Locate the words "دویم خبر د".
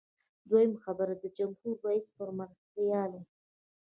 0.49-1.23